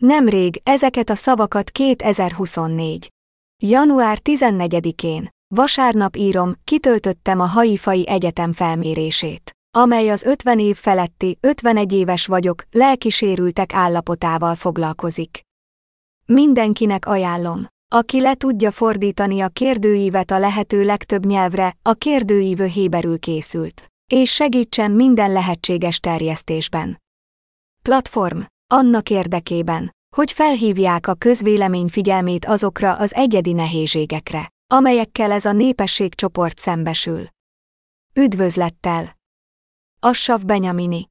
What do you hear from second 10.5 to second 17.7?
év feletti, 51 éves vagyok, lelkisérültek állapotával foglalkozik. Mindenkinek ajánlom,